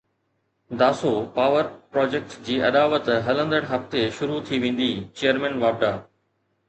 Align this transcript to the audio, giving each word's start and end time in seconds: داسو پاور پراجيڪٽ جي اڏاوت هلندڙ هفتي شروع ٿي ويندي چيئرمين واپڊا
داسو 0.79 1.11
پاور 1.35 1.65
پراجيڪٽ 1.91 2.33
جي 2.47 2.55
اڏاوت 2.69 3.11
هلندڙ 3.29 3.61
هفتي 3.75 4.03
شروع 4.17 4.41
ٿي 4.49 4.63
ويندي 4.65 4.91
چيئرمين 5.21 5.61
واپڊا 5.65 5.93